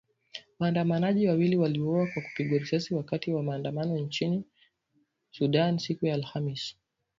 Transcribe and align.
Waandamanaji 0.59 1.27
wawili 1.27 1.57
waliuawa 1.57 2.07
kwa 2.13 2.21
kupigwa 2.21 2.57
risasi 2.57 2.93
wakati 2.95 3.31
wa 3.33 3.43
maandamano 3.43 3.97
nchini 3.97 4.43
Sudan 5.31 5.77
siku 5.79 6.05
ya 6.05 6.13
Alhamis 6.13 6.75